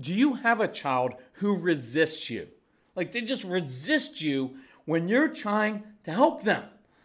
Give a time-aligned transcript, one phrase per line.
[0.00, 2.48] Do you have a child who resists you?
[2.94, 6.64] Like they just resist you when you're trying to help them.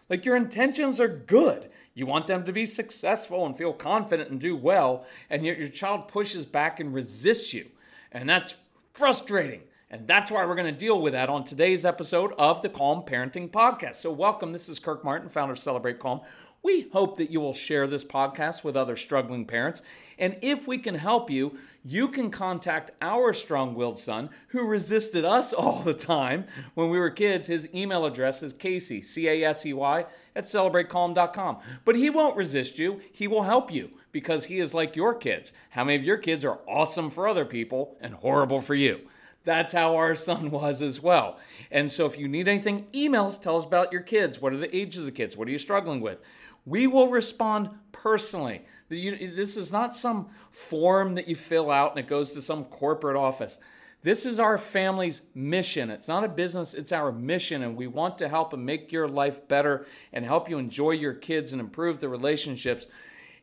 [0.09, 1.69] Like your intentions are good.
[1.95, 5.69] You want them to be successful and feel confident and do well, and yet your
[5.69, 7.67] child pushes back and resists you.
[8.11, 8.55] And that's
[8.93, 9.61] frustrating.
[9.91, 13.03] And that's why we're going to deal with that on today's episode of the Calm
[13.03, 13.95] Parenting Podcast.
[13.95, 14.51] So, welcome.
[14.51, 16.21] This is Kirk Martin, founder of Celebrate Calm.
[16.63, 19.81] We hope that you will share this podcast with other struggling parents.
[20.17, 25.25] And if we can help you, you can contact our strong willed son who resisted
[25.25, 27.47] us all the time when we were kids.
[27.47, 30.05] His email address is Casey, C A S E Y,
[30.37, 31.57] at celebratecalm.com.
[31.83, 35.51] But he won't resist you, he will help you because he is like your kids.
[35.71, 39.01] How many of your kids are awesome for other people and horrible for you?
[39.43, 41.39] That's how our son was as well.
[41.69, 44.41] And so if you need anything, emails, tell us about your kids.
[44.41, 45.35] What are the ages of the kids?
[45.35, 46.19] What are you struggling with?
[46.65, 48.65] We will respond personally.
[48.89, 53.15] This is not some form that you fill out and it goes to some corporate
[53.15, 53.59] office.
[54.03, 55.89] This is our family's mission.
[55.89, 57.63] It's not a business, it's our mission.
[57.63, 61.13] And we want to help and make your life better and help you enjoy your
[61.13, 62.85] kids and improve the relationships.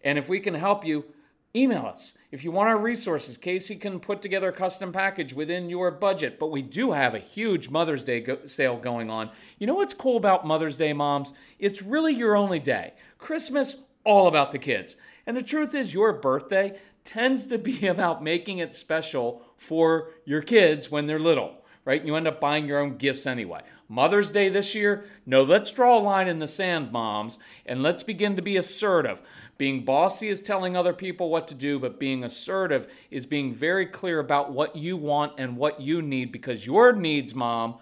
[0.04, 1.06] And if we can help you,
[1.54, 2.14] email us.
[2.30, 6.38] If you want our resources, Casey can put together a custom package within your budget.
[6.38, 9.30] But we do have a huge Mother's Day go- sale going on.
[9.58, 11.32] You know what's cool about Mother's Day, moms?
[11.58, 12.94] It's really your only day.
[13.18, 14.96] Christmas, all about the kids.
[15.26, 20.42] And the truth is, your birthday tends to be about making it special for your
[20.42, 22.04] kids when they're little, right?
[22.04, 23.60] You end up buying your own gifts anyway.
[23.88, 28.04] Mother's Day this year, no, let's draw a line in the sand, moms, and let's
[28.04, 29.20] begin to be assertive.
[29.60, 33.84] Being bossy is telling other people what to do, but being assertive is being very
[33.84, 37.74] clear about what you want and what you need because your needs, mom,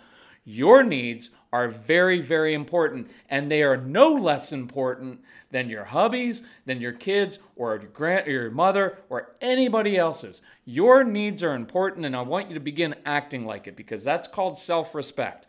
[0.44, 5.20] your needs are very, very important, and they are no less important
[5.52, 10.40] than your hubby's, than your kids, or your, grand, or your mother, or anybody else's.
[10.64, 14.26] Your needs are important, and I want you to begin acting like it because that's
[14.26, 15.46] called self respect.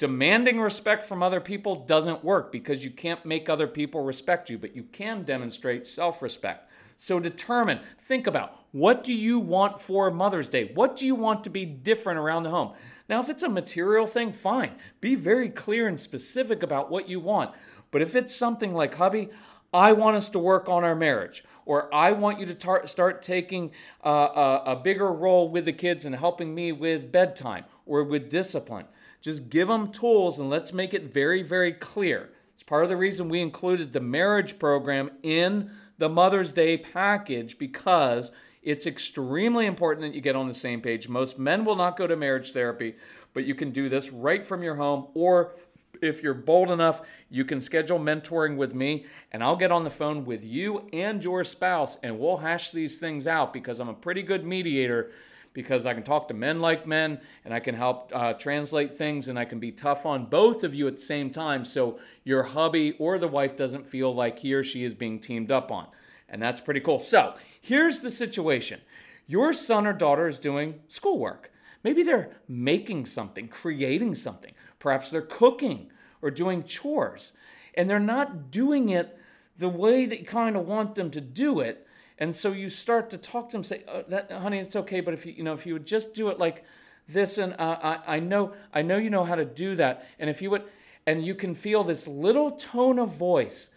[0.00, 4.56] Demanding respect from other people doesn't work because you can't make other people respect you,
[4.56, 6.70] but you can demonstrate self respect.
[6.96, 10.70] So determine, think about what do you want for Mother's Day?
[10.74, 12.72] What do you want to be different around the home?
[13.10, 14.72] Now, if it's a material thing, fine.
[15.02, 17.54] Be very clear and specific about what you want.
[17.90, 19.28] But if it's something like, hubby,
[19.70, 23.20] I want us to work on our marriage, or I want you to tar- start
[23.20, 23.72] taking
[24.02, 28.30] uh, a, a bigger role with the kids and helping me with bedtime or with
[28.30, 28.86] discipline,
[29.20, 32.30] just give them tools and let's make it very, very clear.
[32.54, 37.58] It's part of the reason we included the marriage program in the Mother's Day package
[37.58, 38.32] because
[38.62, 41.08] it's extremely important that you get on the same page.
[41.08, 42.96] Most men will not go to marriage therapy,
[43.32, 45.54] but you can do this right from your home or
[46.02, 49.90] if you're bold enough, you can schedule mentoring with me and I'll get on the
[49.90, 53.94] phone with you and your spouse and we'll hash these things out because I'm a
[53.94, 55.10] pretty good mediator
[55.52, 59.28] because I can talk to men like men and I can help uh, translate things
[59.28, 62.42] and I can be tough on both of you at the same time so your
[62.44, 65.88] hubby or the wife doesn't feel like he or she is being teamed up on.
[66.28, 67.00] And that's pretty cool.
[67.00, 68.80] So here's the situation
[69.26, 71.52] your son or daughter is doing schoolwork.
[71.82, 74.52] Maybe they're making something, creating something.
[74.78, 77.32] Perhaps they're cooking or doing chores,
[77.74, 79.16] and they're not doing it
[79.56, 81.86] the way that you kind of want them to do it.
[82.20, 85.14] And so you start to talk to them, say, oh, that, "Honey, it's okay, but
[85.14, 86.64] if you, you know, if you would just do it like
[87.08, 90.28] this, and uh, I, I know, I know you know how to do that, and
[90.28, 90.64] if you would,
[91.06, 93.70] and you can feel this little tone of voice.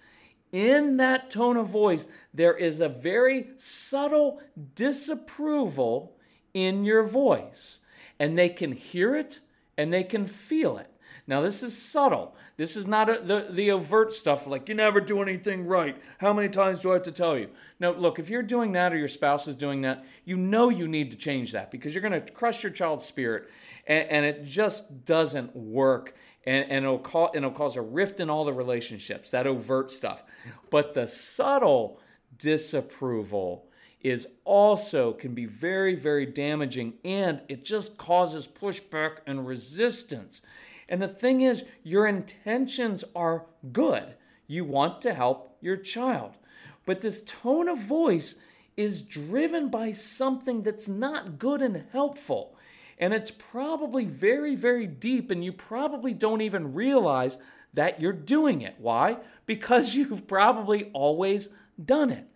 [0.52, 4.40] In that tone of voice, there is a very subtle
[4.76, 6.16] disapproval
[6.54, 7.80] in your voice,
[8.20, 9.40] and they can hear it
[9.78, 10.93] and they can feel it.
[11.26, 12.36] Now, this is subtle.
[12.58, 15.96] This is not a, the, the overt stuff like, you never do anything right.
[16.20, 17.50] How many times do I have to tell you?
[17.80, 20.88] No, look, if you're doing that or your spouse is doing that, you know you
[20.88, 23.50] need to change that because you're going to crush your child's spirit
[23.88, 26.16] and, and it just doesn't work.
[26.46, 29.92] And, and, it'll cause, and it'll cause a rift in all the relationships, that overt
[29.92, 30.24] stuff.
[30.70, 32.02] But the subtle
[32.38, 33.66] disapproval
[34.02, 40.42] is also can be very, very damaging and it just causes pushback and resistance.
[40.90, 44.16] And the thing is, your intentions are good.
[44.48, 46.38] You want to help your child.
[46.86, 48.36] But this tone of voice
[48.76, 52.58] is driven by something that's not good and helpful.
[53.00, 57.38] And it's probably very, very deep, and you probably don't even realize
[57.74, 58.76] that you're doing it.
[58.78, 59.18] Why?
[59.46, 61.50] Because you've probably always
[61.84, 62.28] done it.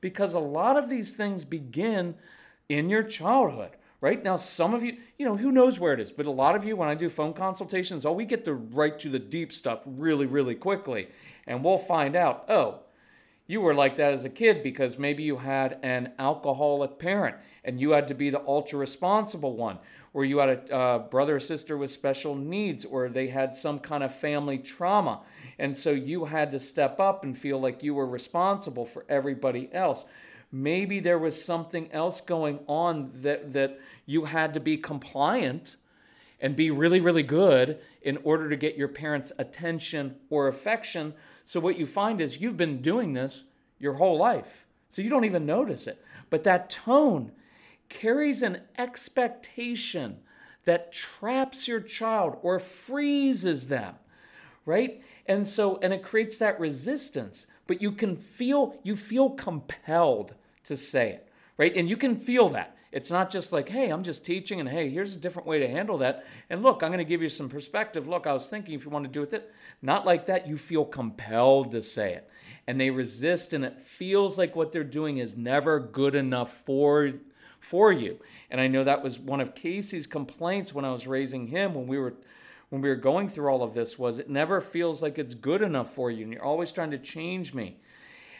[0.00, 2.14] Because a lot of these things begin
[2.68, 3.70] in your childhood
[4.00, 6.54] right now some of you you know who knows where it is but a lot
[6.54, 9.52] of you when i do phone consultations oh we get to right to the deep
[9.52, 11.08] stuff really really quickly
[11.46, 12.80] and we'll find out oh
[13.48, 17.80] you were like that as a kid because maybe you had an alcoholic parent and
[17.80, 19.78] you had to be the ultra responsible one
[20.12, 23.78] or you had a uh, brother or sister with special needs or they had some
[23.78, 25.20] kind of family trauma
[25.58, 29.68] and so you had to step up and feel like you were responsible for everybody
[29.72, 30.04] else
[30.62, 35.76] maybe there was something else going on that that you had to be compliant
[36.40, 41.14] and be really really good in order to get your parents attention or affection.
[41.44, 43.42] So what you find is you've been doing this
[43.78, 46.02] your whole life so you don't even notice it.
[46.30, 47.32] But that tone
[47.88, 50.18] carries an expectation
[50.64, 53.94] that traps your child or freezes them
[54.66, 55.00] right?
[55.26, 60.34] And so and it creates that resistance but you can feel you feel compelled
[60.66, 61.26] to say it
[61.58, 61.74] right?
[61.76, 62.76] And you can feel that.
[62.92, 65.68] It's not just like hey i'm just teaching and hey here's a different way to
[65.68, 66.24] handle that.
[66.48, 68.08] And look i'm going to give you some perspective.
[68.08, 69.52] Look i was thinking if you want to do it
[69.82, 72.30] not like that you feel compelled to say it.
[72.66, 77.12] And they resist and it feels like what they're doing is never good enough for
[77.60, 78.18] for you.
[78.50, 81.86] And i know that was one of casey's complaints when i was raising him when
[81.86, 82.14] we were
[82.70, 85.62] when we were going through all of this was it never feels like it's good
[85.62, 87.78] enough for you and you're always trying to change me.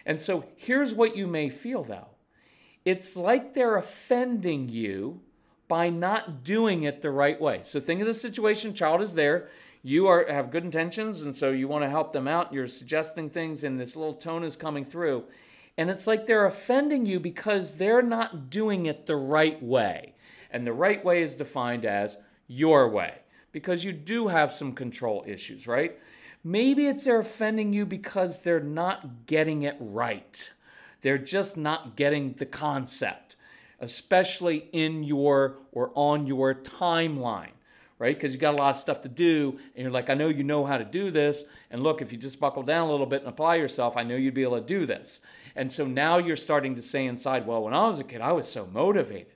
[0.05, 2.09] And so here's what you may feel though.
[2.87, 5.21] It's like they're offending you
[5.67, 7.61] by not doing it the right way.
[7.65, 9.49] So think of the situation, child is there,
[9.83, 13.29] you are have good intentions and so you want to help them out, you're suggesting
[13.29, 15.25] things and this little tone is coming through.
[15.77, 20.15] And it's like they're offending you because they're not doing it the right way.
[20.53, 22.17] And the right way is defined as
[22.47, 23.19] your way
[23.51, 25.99] because you do have some control issues, right?
[26.45, 30.51] Maybe it's they're offending you because they're not getting it right.
[31.07, 33.37] They're just not getting the concept,
[33.79, 37.53] especially in your or on your timeline,
[38.01, 38.17] right?
[38.17, 40.43] Because you got a lot of stuff to do, and you're like, I know you
[40.43, 41.45] know how to do this.
[41.71, 44.17] And look, if you just buckle down a little bit and apply yourself, I know
[44.17, 45.21] you'd be able to do this.
[45.55, 48.33] And so now you're starting to say inside, well, when I was a kid, I
[48.33, 49.36] was so motivated.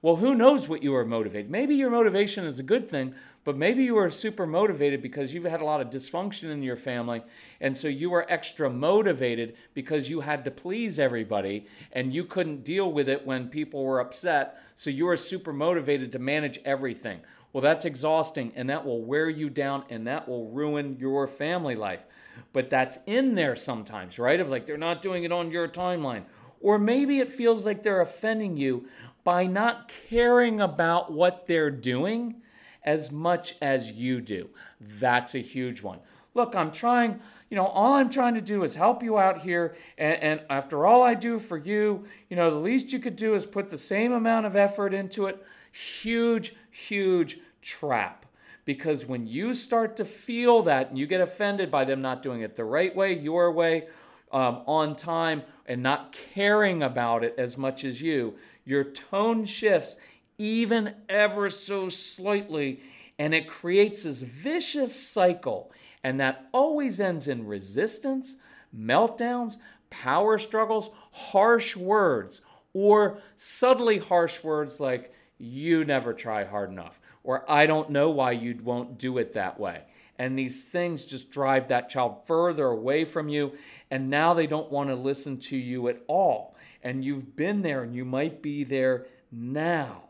[0.00, 1.50] Well, who knows what you are motivated?
[1.50, 5.42] Maybe your motivation is a good thing, but maybe you are super motivated because you've
[5.42, 7.22] had a lot of dysfunction in your family.
[7.60, 12.62] And so you were extra motivated because you had to please everybody and you couldn't
[12.62, 14.62] deal with it when people were upset.
[14.76, 17.18] So you were super motivated to manage everything.
[17.52, 21.74] Well, that's exhausting and that will wear you down and that will ruin your family
[21.74, 22.04] life.
[22.52, 24.38] But that's in there sometimes, right?
[24.38, 26.22] Of like they're not doing it on your timeline.
[26.60, 28.88] Or maybe it feels like they're offending you
[29.28, 32.34] by not caring about what they're doing
[32.82, 34.48] as much as you do.
[34.80, 35.98] That's a huge one.
[36.32, 37.20] Look, I'm trying,
[37.50, 39.76] you know, all I'm trying to do is help you out here.
[39.98, 43.34] And, and, after all I do for you, you know, the least you could do
[43.34, 45.44] is put the same amount of effort into it.
[45.72, 48.24] Huge, huge trap.
[48.64, 52.40] Because when you start to feel that and you get offended by them not doing
[52.40, 53.88] it the right way, your way,
[54.32, 58.34] um, on time, and not caring about it as much as you,
[58.68, 59.96] your tone shifts
[60.36, 62.80] even ever so slightly,
[63.18, 65.72] and it creates this vicious cycle.
[66.04, 68.36] And that always ends in resistance,
[68.76, 69.56] meltdowns,
[69.90, 72.42] power struggles, harsh words,
[72.74, 78.32] or subtly harsh words like, you never try hard enough, or I don't know why
[78.32, 79.82] you won't do it that way.
[80.18, 83.52] And these things just drive that child further away from you,
[83.90, 86.56] and now they don't want to listen to you at all.
[86.88, 90.04] And you've been there, and you might be there now.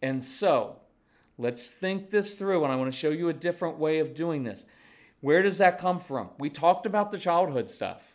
[0.00, 0.76] And so,
[1.36, 4.44] let's think this through, and I want to show you a different way of doing
[4.44, 4.66] this.
[5.20, 6.28] Where does that come from?
[6.38, 8.14] We talked about the childhood stuff.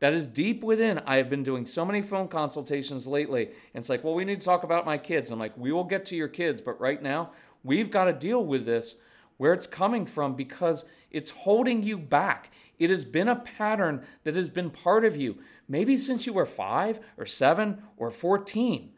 [0.00, 1.00] That is deep within.
[1.06, 3.46] I have been doing so many phone consultations lately.
[3.46, 5.30] And it's like, well, we need to talk about my kids.
[5.30, 7.30] I'm like, we will get to your kids, but right now,
[7.64, 8.96] we've got to deal with this
[9.38, 12.50] where it's coming from because it's holding you back.
[12.78, 15.38] It has been a pattern that has been part of you,
[15.72, 18.92] maybe since you were five or seven or 14.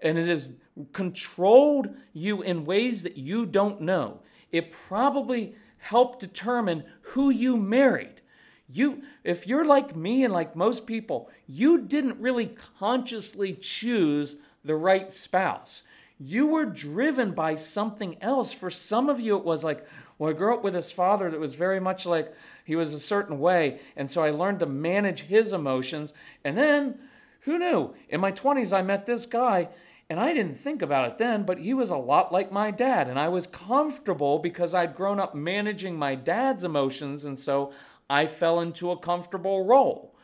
[0.00, 0.52] And it has
[0.92, 4.20] controlled you in ways that you don't know.
[4.52, 8.20] It probably helped determine who you married.
[8.68, 14.76] You, if you're like me and like most people, you didn't really consciously choose the
[14.76, 15.82] right spouse.
[16.20, 18.52] You were driven by something else.
[18.52, 19.86] For some of you, it was like,
[20.18, 22.34] well, I grew up with this father that was very much like
[22.68, 23.80] he was a certain way.
[23.96, 26.12] And so I learned to manage his emotions.
[26.44, 26.98] And then,
[27.40, 27.94] who knew?
[28.10, 29.70] In my 20s, I met this guy
[30.10, 33.08] and I didn't think about it then, but he was a lot like my dad.
[33.08, 37.24] And I was comfortable because I'd grown up managing my dad's emotions.
[37.24, 37.72] And so
[38.10, 40.14] I fell into a comfortable role,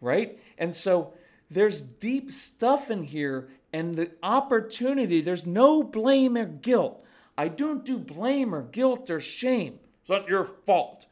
[0.00, 0.40] right?
[0.56, 1.12] And so
[1.50, 7.04] there's deep stuff in here and the opportunity, there's no blame or guilt.
[7.36, 9.80] I don't do blame or guilt or shame.
[10.00, 11.04] It's not your fault.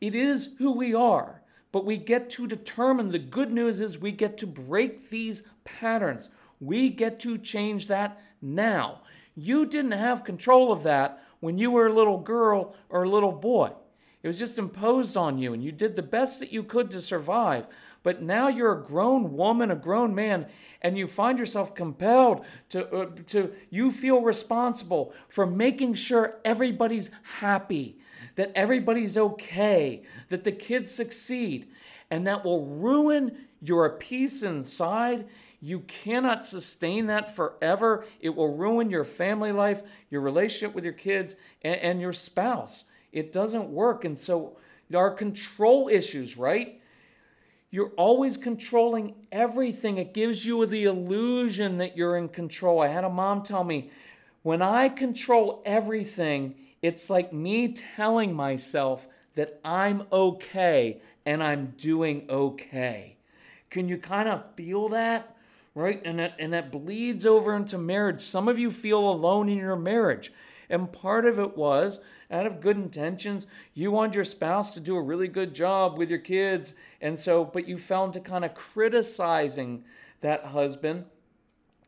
[0.00, 1.42] It is who we are,
[1.72, 6.30] but we get to determine the good news is we get to break these patterns.
[6.58, 9.02] We get to change that now.
[9.34, 13.32] You didn't have control of that when you were a little girl or a little
[13.32, 13.72] boy.
[14.22, 17.00] It was just imposed on you, and you did the best that you could to
[17.00, 17.66] survive.
[18.02, 20.46] But now you're a grown woman, a grown man,
[20.82, 27.10] and you find yourself compelled to, uh, to you feel responsible for making sure everybody's
[27.40, 27.98] happy,
[28.36, 31.68] that everybody's okay, that the kids succeed.
[32.10, 35.26] And that will ruin your peace inside
[35.60, 38.06] you cannot sustain that forever.
[38.20, 42.84] It will ruin your family life, your relationship with your kids, and, and your spouse.
[43.12, 44.04] It doesn't work.
[44.04, 44.56] And so
[44.88, 46.80] there are control issues, right?
[47.70, 49.98] You're always controlling everything.
[49.98, 52.80] It gives you the illusion that you're in control.
[52.80, 53.90] I had a mom tell me,
[54.42, 62.26] when I control everything, it's like me telling myself that I'm okay and I'm doing
[62.28, 63.16] okay.
[63.70, 65.36] Can you kind of feel that?
[65.74, 66.00] right?
[66.04, 68.20] And that, and that bleeds over into marriage.
[68.20, 70.32] Some of you feel alone in your marriage.
[70.68, 73.46] And part of it was out of good intentions.
[73.74, 76.74] You want your spouse to do a really good job with your kids.
[77.00, 79.84] And so, but you fell into kind of criticizing
[80.20, 81.06] that husband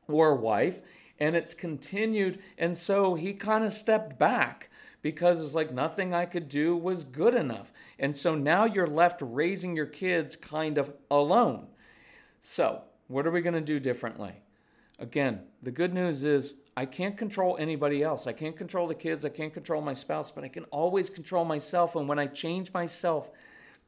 [0.08, 0.80] or wife.
[1.20, 2.40] And it's continued.
[2.58, 4.68] And so he kind of stepped back
[5.02, 7.72] because it's like nothing I could do was good enough.
[7.98, 11.66] And so now you're left raising your kids kind of alone.
[12.40, 14.32] So, what are we going to do differently?
[14.98, 18.26] Again, the good news is I can't control anybody else.
[18.26, 19.24] I can't control the kids.
[19.24, 21.96] I can't control my spouse, but I can always control myself.
[21.96, 23.28] And when I change myself,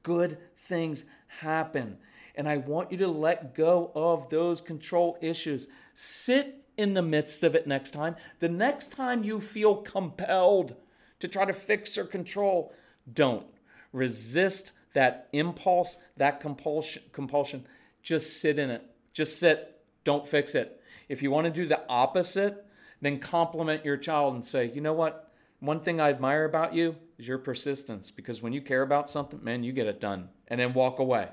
[0.03, 1.97] good things happen.
[2.35, 5.69] And I want you to let go of those control issues.
[5.95, 8.17] Sit in the midst of it next time.
[8.41, 10.75] The next time you feel compelled
[11.21, 12.73] to try to fix or control,
[13.13, 13.47] don't.
[13.93, 17.67] Resist that impulse, that compulsion, compulsion.
[18.03, 18.83] Just sit in it.
[19.13, 20.81] Just sit, don't fix it.
[21.09, 22.65] If you want to do the opposite,
[23.01, 25.33] then compliment your child and say, you know what?
[25.61, 29.43] One thing I admire about you is your persistence because when you care about something,
[29.43, 31.29] man, you get it done and then walk away,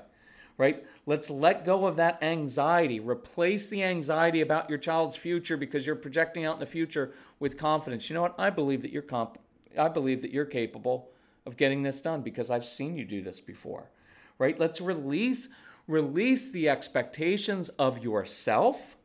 [0.56, 0.84] right?
[1.06, 3.00] Let's let go of that anxiety.
[3.00, 7.58] Replace the anxiety about your child's future because you're projecting out in the future with
[7.58, 8.08] confidence.
[8.08, 8.34] You know what?
[8.38, 9.38] I believe that you're comp-
[9.78, 11.10] I believe that you're capable
[11.46, 13.90] of getting this done because I've seen you do this before,
[14.38, 14.58] right?
[14.58, 15.48] Let's release
[15.88, 18.96] Release the expectations of yourself,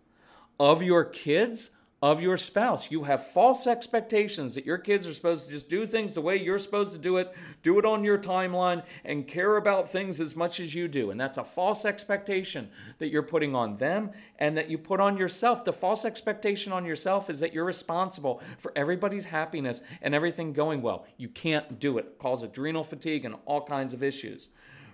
[0.59, 1.71] of your kids,
[2.01, 2.91] of your spouse.
[2.91, 6.37] You have false expectations that your kids are supposed to just do things the way
[6.37, 10.35] you're supposed to do it, do it on your timeline, and care about things as
[10.35, 11.09] much as you do.
[11.09, 15.17] And that's a false expectation that you're putting on them and that you put on
[15.17, 15.63] yourself.
[15.63, 20.83] The false expectation on yourself is that you're responsible for everybody's happiness and everything going
[20.83, 21.07] well.
[21.17, 22.05] You can't do it.
[22.05, 24.49] It causes adrenal fatigue and all kinds of issues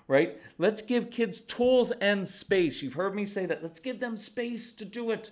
[0.10, 0.38] right?
[0.58, 2.84] Let's give kids tools and space.
[2.84, 3.64] You've heard me say that.
[3.64, 5.32] Let's give them space to do it.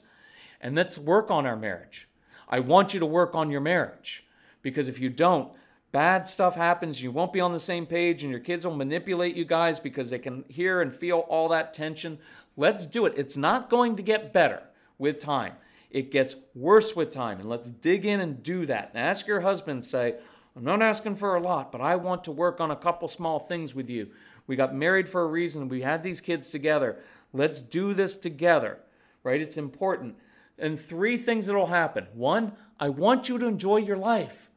[0.61, 2.07] And let's work on our marriage.
[2.47, 4.25] I want you to work on your marriage
[4.61, 5.51] because if you don't,
[5.91, 7.01] bad stuff happens.
[7.01, 10.09] You won't be on the same page, and your kids will manipulate you guys because
[10.09, 12.19] they can hear and feel all that tension.
[12.55, 13.13] Let's do it.
[13.17, 14.61] It's not going to get better
[14.97, 15.53] with time,
[15.89, 17.39] it gets worse with time.
[17.39, 18.91] And let's dig in and do that.
[18.93, 20.15] And ask your husband, say,
[20.55, 23.39] I'm not asking for a lot, but I want to work on a couple small
[23.39, 24.11] things with you
[24.47, 25.69] we got married for a reason.
[25.69, 26.97] We had these kids together.
[27.33, 28.79] Let's do this together,
[29.23, 29.41] right?
[29.41, 30.15] It's important.
[30.57, 32.07] And three things that'll happen.
[32.13, 34.49] One, I want you to enjoy your life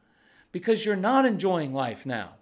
[0.51, 2.35] because you're not enjoying life now.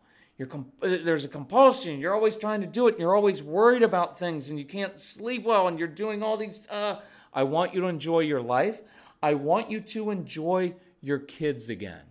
[0.50, 2.00] Comp- uh, there's a compulsion.
[2.00, 2.92] You're always trying to do it.
[2.92, 6.36] And you're always worried about things and you can't sleep well and you're doing all
[6.36, 6.68] these.
[6.70, 7.00] Uh,
[7.34, 8.82] I want you to enjoy your life.
[9.22, 12.02] I want you to enjoy your kids again.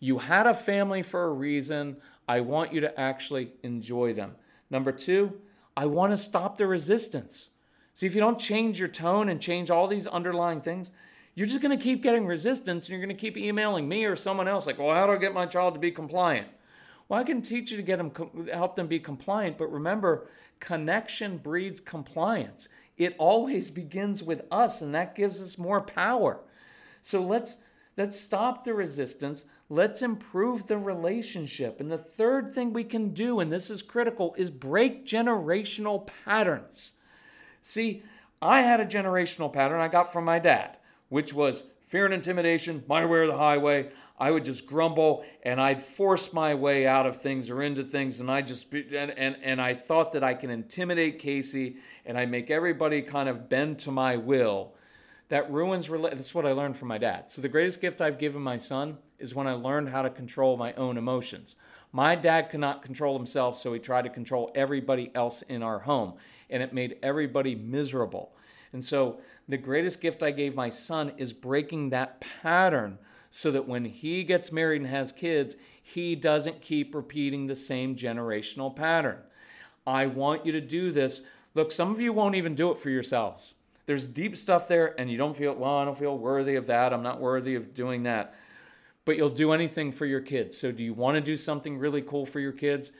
[0.00, 1.98] You had a family for a reason.
[2.28, 4.36] I want you to actually enjoy them.
[4.70, 5.40] Number two,
[5.76, 7.48] I want to stop the resistance.
[7.96, 10.90] See, if you don't change your tone and change all these underlying things,
[11.34, 14.14] you're just going to keep getting resistance and you're going to keep emailing me or
[14.14, 16.46] someone else like, well, how do I get my child to be compliant?
[17.08, 18.12] Well, I can teach you to get them,
[18.52, 20.28] help them be compliant, but remember,
[20.60, 22.68] connection breeds compliance.
[22.98, 26.40] It always begins with us, and that gives us more power.
[27.02, 27.56] So let's
[27.96, 29.46] let's stop the resistance.
[29.70, 31.80] Let's improve the relationship.
[31.80, 36.92] And the third thing we can do, and this is critical, is break generational patterns.
[37.66, 38.04] See,
[38.40, 40.76] I had a generational pattern I got from my dad,
[41.08, 43.90] which was fear and intimidation, my way or the highway.
[44.20, 48.20] I would just grumble and I'd force my way out of things or into things.
[48.20, 52.24] And I just, and, and, and I thought that I can intimidate Casey and I
[52.24, 54.72] make everybody kind of bend to my will.
[55.28, 57.32] That ruins, that's what I learned from my dad.
[57.32, 60.56] So the greatest gift I've given my son is when I learned how to control
[60.56, 61.56] my own emotions.
[61.90, 65.80] My dad could not control himself, so he tried to control everybody else in our
[65.80, 66.14] home.
[66.50, 68.32] And it made everybody miserable.
[68.72, 72.98] And so the greatest gift I gave my son is breaking that pattern
[73.30, 77.94] so that when he gets married and has kids, he doesn't keep repeating the same
[77.94, 79.18] generational pattern.
[79.86, 81.20] I want you to do this.
[81.54, 83.54] Look, some of you won't even do it for yourselves.
[83.86, 86.92] There's deep stuff there, and you don't feel, well, I don't feel worthy of that.
[86.92, 88.34] I'm not worthy of doing that.
[89.04, 90.58] But you'll do anything for your kids.
[90.58, 92.90] So, do you want to do something really cool for your kids?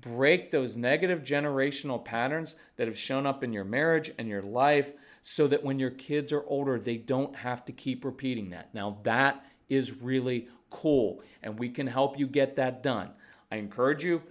[0.00, 4.92] Break those negative generational patterns that have shown up in your marriage and your life
[5.22, 8.74] so that when your kids are older, they don't have to keep repeating that.
[8.74, 13.10] Now, that is really cool, and we can help you get that done.
[13.50, 14.22] I encourage you,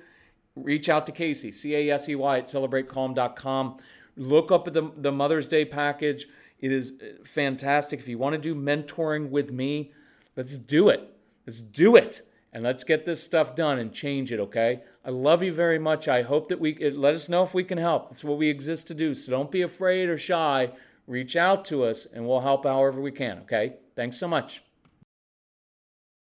[0.56, 3.78] reach out to Casey, C A S E Y, at celebratecalm.com.
[4.16, 6.28] Look up the, the Mother's Day package.
[6.60, 8.00] It is uh, fantastic.
[8.00, 9.94] If you want to do mentoring with me,
[10.36, 11.14] let's do it.
[11.46, 12.28] Let's do it.
[12.51, 14.82] And let's get this stuff done and change it, okay?
[15.06, 16.08] I love you very much.
[16.08, 18.10] I hope that we let us know if we can help.
[18.10, 19.13] That's what we exist to do.
[19.13, 20.72] So don't be afraid or shy.
[21.08, 23.75] Reach out to us and we'll help however we can, okay?
[23.96, 24.63] Thanks so much.